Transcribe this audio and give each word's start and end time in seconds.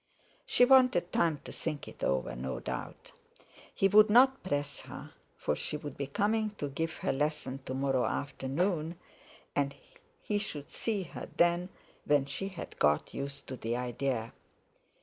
She 0.47 0.65
wanted 0.65 1.11
time 1.11 1.41
to 1.43 1.51
think 1.51 1.87
it 1.87 2.03
over, 2.03 2.35
no 2.35 2.59
doubt! 2.59 3.11
He 3.71 3.87
would 3.87 4.09
not 4.09 4.41
press 4.41 4.79
her, 4.81 5.11
for 5.37 5.55
she 5.55 5.77
would 5.77 5.95
be 5.95 6.07
coming 6.07 6.55
to 6.57 6.69
give 6.69 6.93
her 6.95 7.13
lesson 7.13 7.59
to 7.67 7.75
morrow 7.75 8.05
afternoon, 8.05 8.97
and 9.55 9.75
he 10.23 10.39
should 10.39 10.71
see 10.71 11.03
her 11.03 11.29
then 11.37 11.69
when 12.05 12.25
she 12.25 12.47
had 12.47 12.79
got 12.79 13.13
used 13.13 13.45
to 13.45 13.55
the 13.57 13.77
idea. 13.77 14.33